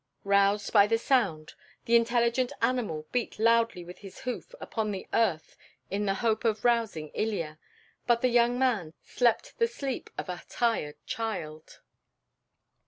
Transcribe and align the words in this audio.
Roused 0.23 0.73
by 0.73 0.87
the 0.87 0.97
sound, 0.97 1.53
the 1.85 1.95
intelligent 1.95 2.51
animal 2.59 3.05
beat 3.11 3.37
loudly 3.37 3.85
with 3.85 3.99
his 3.99 4.21
hoof 4.21 4.55
upon 4.59 4.89
the 4.89 5.05
earth 5.13 5.55
in 5.91 6.07
the 6.07 6.15
hope 6.25 6.43
of 6.43 6.65
rousing 6.65 7.09
Ilya; 7.09 7.59
but 8.07 8.21
the 8.21 8.29
young 8.29 8.57
man 8.57 8.93
slept 9.03 9.59
the 9.59 9.67
sleep 9.67 10.09
of 10.17 10.27
a 10.27 10.41
tired 10.49 10.95
child. 11.05 11.81